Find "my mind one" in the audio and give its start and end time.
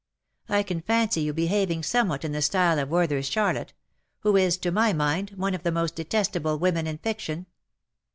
4.71-5.53